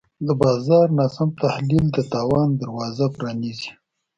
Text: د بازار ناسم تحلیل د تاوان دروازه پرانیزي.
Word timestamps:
د 0.27 0.29
بازار 0.41 0.87
ناسم 0.99 1.29
تحلیل 1.43 1.85
د 1.91 1.97
تاوان 2.13 2.47
دروازه 2.61 3.05
پرانیزي. 3.17 3.71